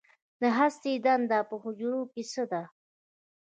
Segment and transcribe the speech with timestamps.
[0.41, 2.63] د هستې دنده په حجره کې څه ده